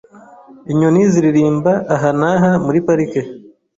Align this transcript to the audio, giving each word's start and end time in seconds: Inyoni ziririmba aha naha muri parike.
Inyoni 0.71 1.01
ziririmba 1.11 1.71
aha 1.95 2.09
naha 2.19 2.49
muri 2.65 2.79
parike. 2.87 3.21